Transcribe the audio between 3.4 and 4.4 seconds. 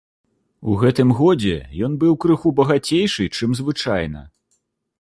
чым звычайна.